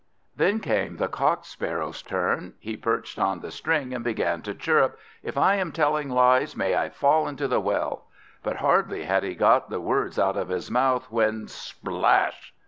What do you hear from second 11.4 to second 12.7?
splash!